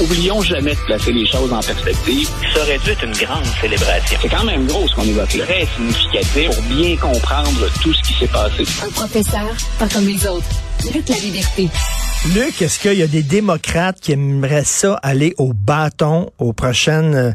[0.00, 2.28] Oublions jamais de placer les choses en perspective.
[2.54, 4.18] Ça aurait dû être une grande célébration.
[4.22, 5.44] C'est quand même gros ce qu'on évoque là.
[5.46, 8.64] Très significatif pour bien comprendre tout ce qui s'est passé.
[8.86, 9.48] Un professeur,
[9.80, 10.46] pas comme les autres.
[10.94, 11.68] Luc la liberté.
[12.32, 17.16] Luc, est-ce qu'il y a des démocrates qui aimeraient ça aller au bâton aux prochaines
[17.16, 17.32] euh,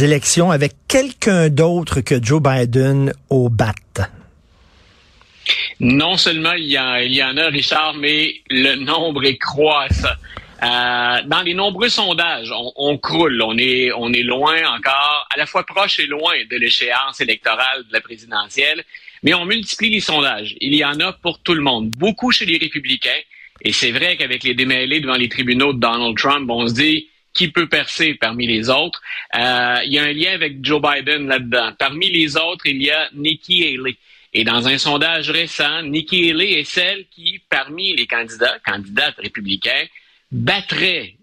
[0.00, 3.74] élections avec quelqu'un d'autre que Joe Biden au bat?
[5.84, 10.08] Non seulement il y, y en a, Richard, mais le nombre est croissant.
[10.62, 15.36] Euh, dans les nombreux sondages, on, on, croule, on est, on est loin encore, à
[15.36, 18.82] la fois proche et loin de l'échéance électorale de la présidentielle,
[19.22, 20.54] mais on multiplie les sondages.
[20.62, 23.20] Il y en a pour tout le monde, beaucoup chez les républicains,
[23.60, 27.10] et c'est vrai qu'avec les démêlés devant les tribunaux de Donald Trump, on se dit
[27.34, 29.02] qui peut percer parmi les autres?
[29.36, 31.72] Euh, il y a un lien avec Joe Biden là-dedans.
[31.78, 33.96] Parmi les autres, il y a Nikki Haley.
[34.34, 39.86] Et dans un sondage récent, Nikki Haley est celle qui, parmi les candidats, candidates républicains,
[40.32, 41.14] battrait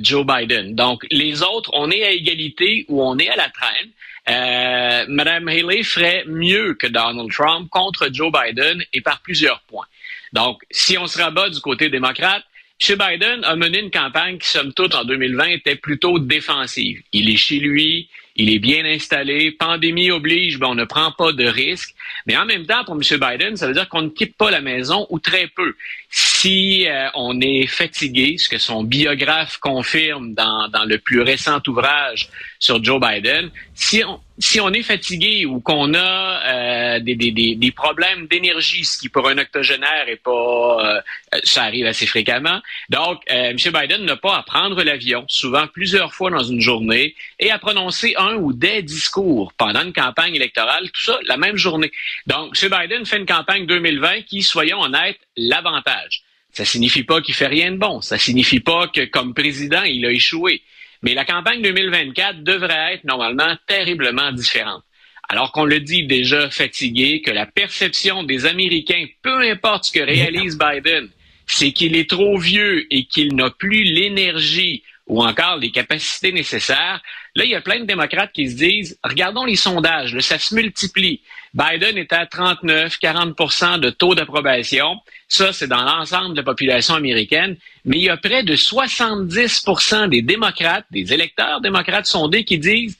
[0.00, 0.74] Joe Biden.
[0.74, 3.90] Donc, les autres, on est à égalité ou on est à la traîne.
[4.28, 9.86] Euh, Madame Haley ferait mieux que Donald Trump contre Joe Biden et par plusieurs points.
[10.32, 12.44] Donc, si on se rabat du côté démocrate,
[12.88, 12.96] M.
[12.96, 17.02] Biden a mené une campagne qui, somme toute, en 2020, était plutôt défensive.
[17.12, 18.08] Il est chez lui,
[18.40, 19.52] il est bien installé.
[19.52, 21.94] Pandémie oblige, ben, on ne prend pas de risques.
[22.26, 23.02] Mais en même temps, pour M.
[23.02, 25.74] Biden, ça veut dire qu'on ne quitte pas la maison ou très peu.
[26.08, 31.60] Si euh, on est fatigué, ce que son biographe confirme dans, dans le plus récent
[31.66, 37.72] ouvrage sur Joe Biden, si on, si on est fatigué ou qu'on a euh, des,
[37.76, 42.60] problèmes d'énergie, ce qui pour un octogénaire est pas, euh, ça arrive assez fréquemment.
[42.88, 43.56] Donc, euh, M.
[43.56, 48.14] Biden n'a pas à prendre l'avion, souvent plusieurs fois dans une journée, et à prononcer
[48.16, 51.92] un ou des discours pendant une campagne électorale, tout ça la même journée.
[52.26, 52.70] Donc, M.
[52.70, 56.22] Biden fait une campagne 2020 qui, soyons honnêtes, l'avantage.
[56.52, 58.00] Ça signifie pas qu'il fait rien de bon.
[58.00, 60.62] Ça signifie pas que, comme président, il a échoué.
[61.02, 64.82] Mais la campagne 2024 devrait être normalement terriblement différente.
[65.28, 70.00] Alors qu'on le dit déjà fatigué, que la perception des Américains, peu importe ce que
[70.00, 71.08] réalise Biden,
[71.46, 77.02] c'est qu'il est trop vieux et qu'il n'a plus l'énergie ou encore les capacités nécessaires.
[77.34, 80.54] Là, il y a plein de démocrates qui se disent, regardons les sondages, ça se
[80.54, 81.20] multiplie.
[81.52, 85.00] Biden est à 39, 40% de taux d'approbation.
[85.26, 87.56] Ça, c'est dans l'ensemble de la population américaine.
[87.84, 92.96] Mais il y a près de 70% des démocrates, des électeurs démocrates sondés qui disent,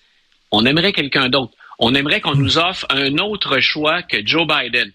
[0.51, 1.53] on aimerait quelqu'un d'autre.
[1.79, 4.91] On aimerait qu'on nous offre un autre choix que Joe Biden.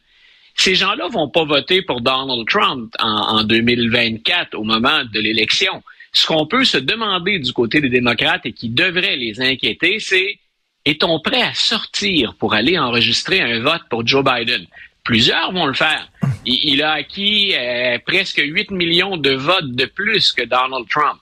[0.58, 5.82] Ces gens-là vont pas voter pour Donald Trump en 2024 au moment de l'élection.
[6.16, 10.40] Ce qu'on peut se demander du côté des démocrates et qui devrait les inquiéter, c'est
[10.86, 14.66] est-on prêt à sortir pour aller enregistrer un vote pour Joe Biden?
[15.04, 16.08] Plusieurs vont le faire.
[16.46, 21.20] Il, a acquis euh, presque 8 millions de votes de plus que Donald Trump.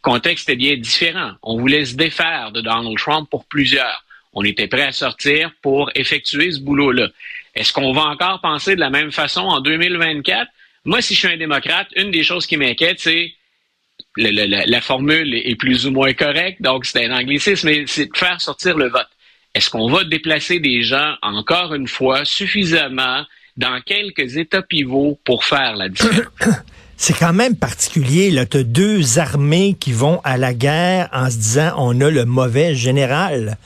[0.00, 1.32] Contexte est bien différent.
[1.42, 4.04] On voulait se défaire de Donald Trump pour plusieurs.
[4.32, 7.08] On était prêt à sortir pour effectuer ce boulot-là.
[7.56, 10.48] Est-ce qu'on va encore penser de la même façon en 2024?
[10.84, 13.32] Moi, si je suis un démocrate, une des choses qui m'inquiète, c'est
[14.16, 18.40] la, formule est plus ou moins correcte, donc c'est un anglicisme, mais c'est de faire
[18.40, 19.08] sortir le vote.
[19.54, 23.24] Est-ce qu'on va déplacer des gens, encore une fois, suffisamment
[23.56, 26.26] dans quelques états pivots pour faire la différence?
[26.98, 28.30] C'est quand même particulier.
[28.30, 32.10] Là, tu as deux armées qui vont à la guerre en se disant on a
[32.10, 33.58] le mauvais général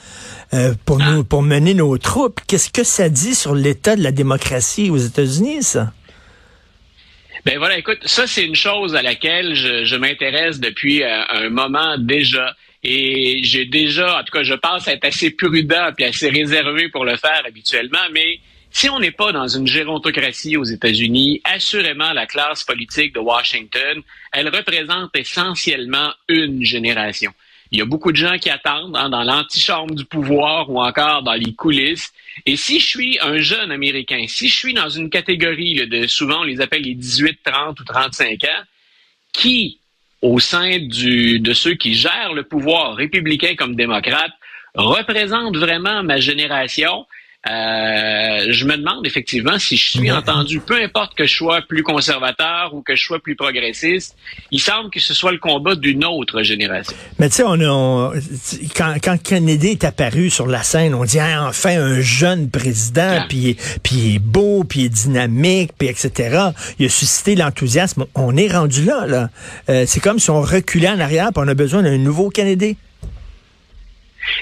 [0.52, 2.40] euh, pour, nous, pour mener nos troupes.
[2.48, 5.92] Qu'est-ce que ça dit sur l'état de la démocratie aux États-Unis, ça?
[7.44, 11.96] Ben voilà, écoute, ça c'est une chose à laquelle je, m'intéresse depuis euh, un moment
[11.98, 12.54] déjà.
[12.82, 17.04] Et j'ai déjà, en tout cas, je pense être assez prudent et assez réservé pour
[17.04, 18.40] le faire habituellement, mais
[18.70, 24.02] si on n'est pas dans une gérontocratie aux États-Unis, assurément la classe politique de Washington,
[24.32, 27.32] elle représente essentiellement une génération.
[27.72, 31.22] Il y a beaucoup de gens qui attendent hein, dans l'antichambre du pouvoir ou encore
[31.22, 32.12] dans les coulisses.
[32.46, 36.40] Et si je suis un jeune Américain, si je suis dans une catégorie de, souvent
[36.40, 38.64] on les appelle les 18, 30 ou 35 ans,
[39.32, 39.78] qui,
[40.20, 44.32] au sein de ceux qui gèrent le pouvoir, républicain comme démocrate,
[44.74, 47.06] représente vraiment ma génération,
[47.48, 51.82] euh, je me demande effectivement si je suis entendu, peu importe que je sois plus
[51.82, 54.14] conservateur ou que je sois plus progressiste,
[54.50, 56.94] il semble que ce soit le combat d'une autre génération.
[57.18, 58.12] Mais tu sais, on,
[58.76, 63.24] quand, quand, Kennedy est apparu sur la scène, on dit ah, enfin un jeune président,
[63.26, 66.50] puis puis il est beau, puis il est dynamique, puis etc.
[66.78, 68.04] Il a suscité l'enthousiasme.
[68.14, 69.30] On est rendu là, là.
[69.70, 72.76] Euh, c'est comme si on reculait en arrière, puis on a besoin d'un nouveau Kennedy.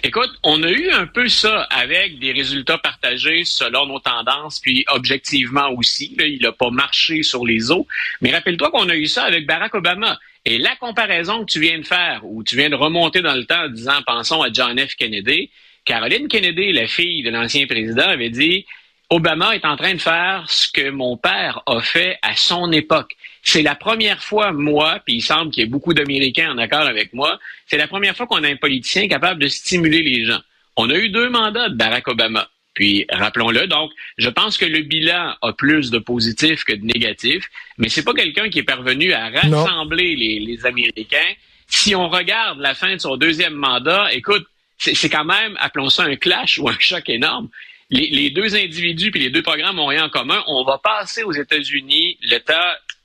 [0.02, 4.84] Écoute, on a eu un peu ça avec des résultats partagés selon nos tendances, puis
[4.88, 6.16] objectivement aussi.
[6.19, 7.86] il n'a pas marché sur les eaux.
[8.20, 10.19] Mais rappelle-toi qu'on a eu ça avec Barack Obama.
[10.44, 13.44] Et la comparaison que tu viens de faire, où tu viens de remonter dans le
[13.44, 14.94] temps en disant, pensons à John F.
[14.94, 15.50] Kennedy,
[15.84, 18.66] Caroline Kennedy, la fille de l'ancien président, avait dit,
[19.10, 23.16] Obama est en train de faire ce que mon père a fait à son époque.
[23.43, 26.82] C'est la première fois, moi, puis il semble qu'il y ait beaucoup d'Américains en accord
[26.82, 30.40] avec moi, c'est la première fois qu'on a un politicien capable de stimuler les gens.
[30.76, 32.49] On a eu deux mandats de Barack Obama.
[32.75, 37.49] Puis, rappelons-le, donc, je pense que le bilan a plus de positifs que de négatifs,
[37.78, 41.32] mais c'est pas quelqu'un qui est parvenu à rassembler les, les, Américains.
[41.66, 44.46] Si on regarde la fin de son deuxième mandat, écoute,
[44.76, 47.49] c'est quand même, appelons ça un clash ou un choc énorme
[47.90, 50.43] les, deux individus puis les deux programmes ont rien en commun.
[50.46, 52.55] On va passer aux États-Unis le temps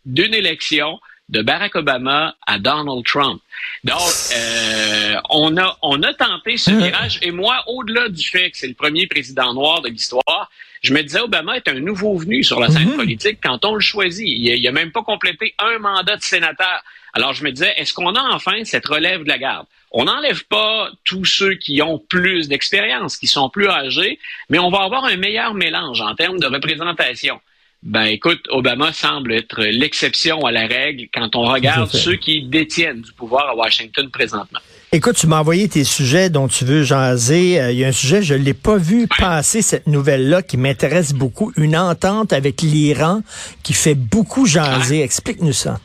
[0.06, 1.00] d'une élection
[1.30, 3.42] de Barack Obama à Donald Trump.
[3.84, 3.98] Donc,
[4.36, 7.20] euh, on a on a tenté ce virage.
[7.22, 10.52] Et moi, au-delà du fait que c'est le premier président noir de l'histoire,
[10.82, 12.98] je me disais Obama est un nouveau venu sur la scène mhm.
[12.98, 14.28] politique quand on le choisit.
[14.28, 16.84] Il, a même pas complété un mandat de sénateur.
[17.14, 19.68] Alors, je me disais, est-ce qu'on a enfin cette relève de la garde?
[19.92, 24.18] On n'enlève pas tous ceux qui ont plus d'expérience, qui sont plus âgés,
[24.50, 27.40] mais on va avoir un meilleur mélange en termes de représentation.
[27.84, 33.02] Ben écoute, Obama semble être l'exception à la règle quand on regarde ceux qui détiennent
[33.02, 34.60] du pouvoir à Washington présentement.
[34.94, 37.60] Écoute, tu m'as envoyé tes sujets dont tu veux jaser.
[37.60, 40.56] Euh, il y a un sujet, je ne l'ai pas vu passer, cette nouvelle-là, qui
[40.56, 41.52] m'intéresse beaucoup.
[41.58, 43.22] Une entente avec l'Iran
[43.64, 45.02] qui fait beaucoup jaser.
[45.02, 45.80] Explique-nous ça.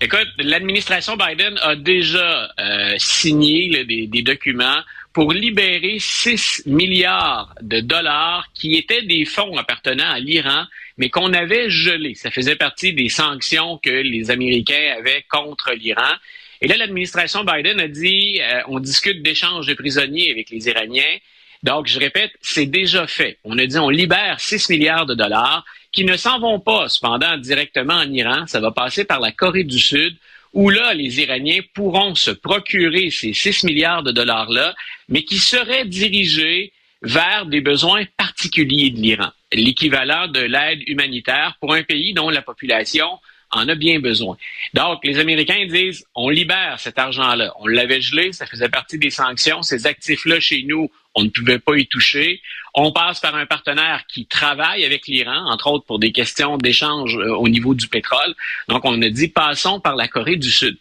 [0.00, 4.80] Écoute, l'administration Biden a déjà euh, signé des, documents
[5.12, 10.64] pour libérer 6 milliards de dollars qui étaient des fonds appartenant à l'Iran,
[10.96, 12.14] mais qu'on avait gelés.
[12.14, 16.14] Ça faisait partie des sanctions que les Américains avaient contre l'Iran.
[16.60, 21.18] Et là, l'administration Biden a dit, euh, on discute d'échanges de prisonniers avec les Iraniens.
[21.62, 23.38] Donc, je répète, c'est déjà fait.
[23.44, 27.36] On a dit, on libère 6 milliards de dollars qui ne s'en vont pas, cependant,
[27.36, 28.46] directement en Iran.
[28.46, 30.16] Ça va passer par la Corée du Sud,
[30.52, 34.74] où là, les Iraniens pourront se procurer ces 6 milliards de dollars-là,
[35.08, 36.72] mais qui seraient dirigés
[37.02, 42.42] vers des besoins particuliers de l'Iran, l'équivalent de l'aide humanitaire pour un pays dont la
[42.42, 43.18] population
[43.52, 44.36] en a bien besoin.
[44.74, 47.52] Donc, les Américains disent, on libère cet argent-là.
[47.60, 49.62] On l'avait gelé, ça faisait partie des sanctions.
[49.62, 52.40] Ces actifs-là, chez nous, on ne pouvait pas y toucher.
[52.74, 57.16] On passe par un partenaire qui travaille avec l'Iran, entre autres pour des questions d'échange
[57.16, 58.34] euh, au niveau du pétrole.
[58.68, 60.78] Donc, on a dit, passons par la Corée du Sud.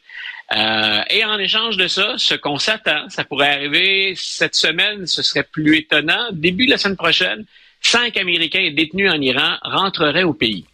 [0.55, 5.21] Euh, et en échange de ça, ce qu'on s'attend, ça pourrait arriver cette semaine, ce
[5.21, 6.29] serait plus étonnant.
[6.31, 7.45] Début de la semaine prochaine,
[7.81, 10.65] cinq Américains détenus en Iran rentreraient au pays.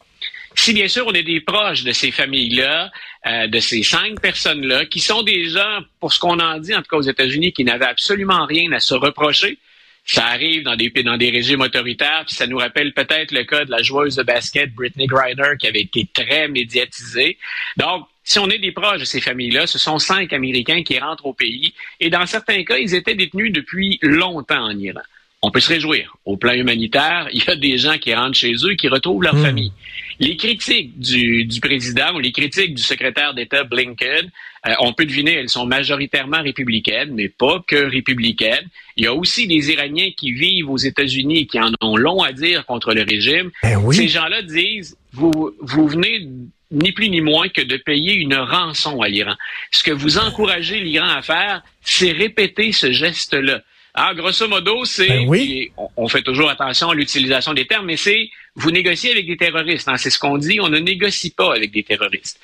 [0.68, 2.92] Si bien sûr on est des proches de ces familles-là,
[3.26, 6.80] euh, de ces cinq personnes-là, qui sont des gens, pour ce qu'on en dit, en
[6.80, 9.60] tout cas aux États-Unis, qui n'avaient absolument rien à se reprocher.
[10.04, 13.64] Ça arrive dans des, dans des régimes autoritaires, puis ça nous rappelle peut-être le cas
[13.64, 17.38] de la joueuse de basket Britney Griner qui avait été très médiatisée.
[17.78, 21.28] Donc, si on est des proches de ces familles-là, ce sont cinq Américains qui rentrent
[21.28, 25.00] au pays, et dans certains cas, ils étaient détenus depuis longtemps en Iran
[25.42, 26.16] on peut se réjouir.
[26.26, 29.24] Au plan humanitaire, il y a des gens qui rentrent chez eux et qui retrouvent
[29.24, 29.44] leur hmm.
[29.44, 29.72] famille.
[30.20, 34.30] Les critiques du, du, président ou les critiques du secrétaire d'État Blinken,
[34.66, 38.68] euh, on peut deviner, elles sont majoritairement républicaines, mais pas que républicaines.
[38.96, 42.24] Il y a aussi des Iraniens qui vivent aux États-Unis et qui en ont long
[42.24, 43.52] à dire contre le régime.
[43.62, 46.28] Ben Ces gens-là disent, vous, vous venez
[46.72, 49.36] ni plus ni moins que de payer une rançon à l'Iran.
[49.72, 53.62] Ce que vous encouragez l'Iran à faire, c'est répéter ce geste-là.
[54.00, 55.72] Ah, grosso modo, c'est, ben oui.
[55.96, 59.88] on, fait toujours attention à l'utilisation des termes, mais c'est vous négociez avec des terroristes.
[59.88, 62.40] Hein, c'est ce qu'on dit, on ne négocie pas avec des terroristes.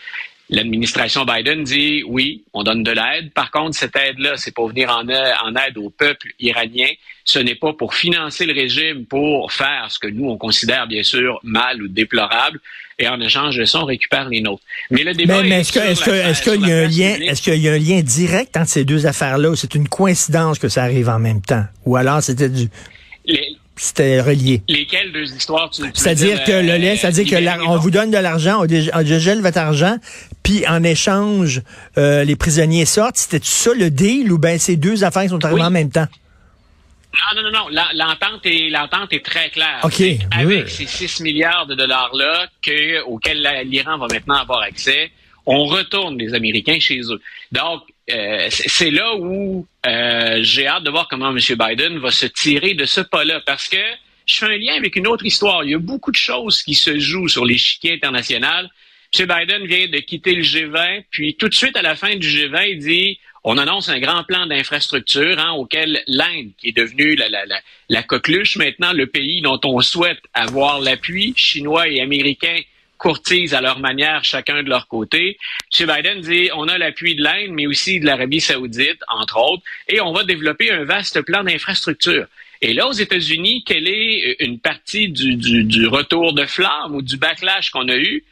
[0.49, 3.31] L'administration Biden dit oui, on donne de l'aide.
[3.33, 6.89] Par contre, cette aide-là, c'est pour venir en, en aide au peuple iranien.
[7.25, 11.01] Ce n'est pas pour financer le régime pour faire ce que nous, on considère bien
[11.01, 12.59] sûr mal ou déplorable.
[12.99, 14.61] Et en échange de ça, on récupère les nôtres.
[14.91, 15.41] Mais le débat.
[15.41, 18.55] Mais, est-ce qu'il est y a un lien, est-ce qu'il y a un lien direct
[18.55, 21.63] entre ces deux affaires-là ou c'est une coïncidence que ça arrive en même temps?
[21.85, 22.69] Ou alors c'était du.
[23.83, 24.61] C'était relié.
[24.69, 28.63] Lesquelles deux histoires tu, C'est-à-dire que le lait, c'est-à-dire que on vous donne de l'argent,
[28.63, 29.97] on, gèle votre argent,
[30.41, 31.61] puis en échange,
[31.97, 33.17] euh, les prisonniers sortent.
[33.17, 36.07] C'était ça le deal ou bien ces deux affaires sont arrivées en même temps?
[37.13, 37.81] Non, non, non, non.
[37.93, 39.81] L'entente est, l'entente est très claire.
[39.83, 40.01] OK.
[40.31, 42.47] Avec ces 6 milliards de dollars-là
[43.05, 45.11] auxquels l'Iran va maintenant avoir accès,
[45.45, 47.21] on retourne les Américains chez eux.
[47.51, 51.37] Donc, euh, c'est là où euh, j'ai hâte de voir comment M.
[51.37, 53.41] Biden va se tirer de ce pas-là.
[53.45, 53.77] Parce que
[54.25, 55.63] je fais un lien avec une autre histoire.
[55.63, 58.69] Il y a beaucoup de choses qui se jouent sur l'échiquier international.
[59.17, 59.27] M.
[59.27, 62.69] Biden vient de quitter le G20, puis tout de suite à la fin du G20,
[62.71, 67.27] il dit On annonce un grand plan d'infrastructure hein, auquel l'Inde, qui est devenue la,
[67.89, 72.61] la, coqueluche maintenant, le pays dont on souhaite avoir l'appui, chinois et américains
[73.03, 75.37] courtisent à leur manière, chacun de leur côté.
[75.77, 75.87] M.
[75.93, 79.99] Biden dit on a l'appui de l'Inde, mais aussi de l'Arabie saoudite, entre autres, et
[79.99, 82.27] on va développer un vaste plan d'infrastructure.
[82.61, 87.17] Et là, aux États-Unis, quelle est une partie du, du, retour de flamme ou du
[87.17, 88.23] backlash qu'on a eu?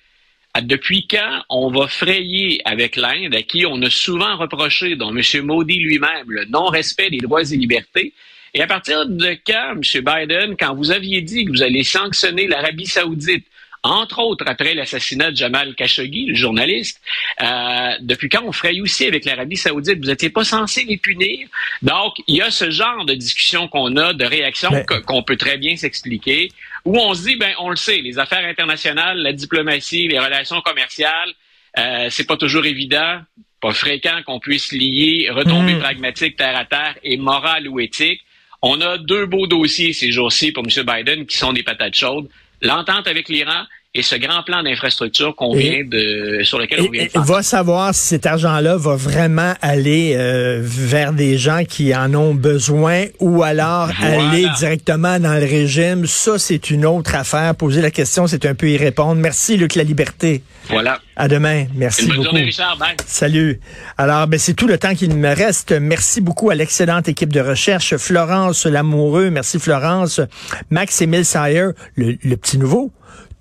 [0.61, 5.21] Depuis quand on va frayer avec l'Inde, à qui on a souvent reproché, dont M.
[5.43, 8.13] Modi lui-même, le non-respect des droits et libertés,
[8.53, 9.81] et à partir de quand, M.
[9.81, 13.45] Biden, quand vous aviez dit que vous allez sanctionner l'Arabie saoudite
[13.83, 17.01] entre autres après l'assassinat de Jamal Khashoggi, le journaliste,
[17.41, 19.99] euh, depuis quand on fraye aussi avec l'Arabie saoudite?
[19.99, 21.47] Vous n'étiez pas censé les punir.
[21.81, 24.71] Donc, il y a ce genre de discussion qu'on a, de réaction
[25.07, 26.51] qu'on peut très bien s'expliquer,
[26.85, 30.61] où on se dit, ben, on le sait, les affaires internationales, la diplomatie, les relations
[30.61, 31.33] commerciales,
[31.77, 33.21] euh, c'est pas toujours évident,
[33.61, 35.79] pas fréquent qu'on puisse lier retombées mmh.
[35.79, 38.21] pragmatiques terre à terre et morale ou éthique.
[38.61, 40.85] On a deux beaux dossiers ces jours-ci pour M.
[40.85, 42.29] Biden qui sont des patates chaudes
[42.61, 47.07] l'entente avec l'Iran et ce grand plan d'infrastructure qu'on vient de sur lequel on vient
[47.07, 47.29] de parler.
[47.29, 52.33] va savoir si cet argent-là va vraiment aller euh, vers des gens qui en ont
[52.33, 56.05] besoin ou alors aller directement dans le régime.
[56.05, 57.53] Ça, c'est une autre affaire.
[57.53, 59.15] Poser la question, c'est un peu y répondre.
[59.15, 60.41] Merci, Luc La Liberté.
[60.69, 60.99] Voilà.
[61.17, 61.65] À demain.
[61.75, 62.23] Merci beaucoup.
[62.23, 62.77] Journée, Richard.
[62.77, 62.95] Bye.
[63.05, 63.59] Salut.
[63.97, 65.73] Alors, ben, c'est tout le temps qu'il me reste.
[65.73, 67.97] Merci beaucoup à l'excellente équipe de recherche.
[67.97, 69.31] Florence Lamoureux.
[69.31, 70.21] Merci, Florence.
[70.69, 72.89] Max-Émile Sayer, le, le petit nouveau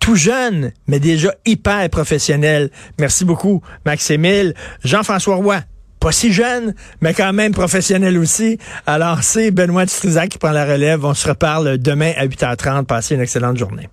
[0.00, 2.70] tout jeune, mais déjà hyper professionnel.
[2.98, 4.54] Merci beaucoup, Max-Émile.
[4.82, 5.60] Jean-François Roy,
[6.00, 8.58] pas si jeune, mais quand même professionnel aussi.
[8.86, 11.04] Alors, c'est Benoît Dutrisac qui prend la relève.
[11.04, 12.86] On se reparle demain à 8h30.
[12.86, 13.88] Passez une excellente journée.